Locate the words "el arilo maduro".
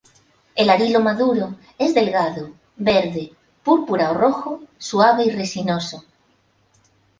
0.55-1.53